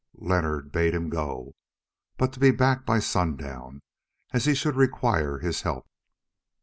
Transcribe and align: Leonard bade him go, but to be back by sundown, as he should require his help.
Leonard 0.17 0.71
bade 0.71 0.95
him 0.95 1.09
go, 1.11 1.53
but 2.17 2.33
to 2.33 2.39
be 2.39 2.49
back 2.49 2.87
by 2.87 2.97
sundown, 2.97 3.83
as 4.33 4.45
he 4.45 4.55
should 4.55 4.75
require 4.75 5.37
his 5.37 5.61
help. 5.61 5.85